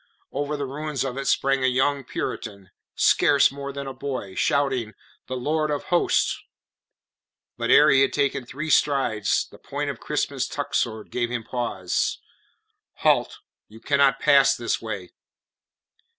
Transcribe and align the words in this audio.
Over 0.31 0.57
the 0.57 0.65
ruins 0.65 1.03
of 1.03 1.15
it 1.19 1.27
sprang 1.27 1.63
a 1.63 1.67
young 1.67 2.03
Puritan 2.03 2.71
scarce 2.95 3.51
more 3.51 3.71
than 3.71 3.85
a 3.85 3.93
boy 3.93 4.33
shouting: 4.33 4.95
"The 5.27 5.35
Lord 5.37 5.69
of 5.69 5.83
Hosts!" 5.93 6.41
But 7.55 7.69
ere 7.69 7.91
he 7.91 8.01
had 8.01 8.11
taken 8.11 8.43
three 8.43 8.71
strides 8.71 9.47
the 9.47 9.59
point 9.59 9.91
of 9.91 9.99
Crispin's 9.99 10.47
tuck 10.47 10.73
sword 10.73 11.11
gave 11.11 11.29
him 11.29 11.43
pause. 11.43 12.17
"Halt! 13.05 13.41
You 13.67 13.79
cannot 13.79 14.19
pass 14.19 14.57
this 14.57 14.81
way." 14.81 15.11